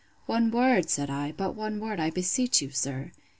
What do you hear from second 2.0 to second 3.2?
beseech you, sir.